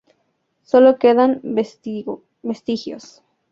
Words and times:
Sólo 0.63 0.97
quedan 0.97 1.41
vestigios. 1.43 2.23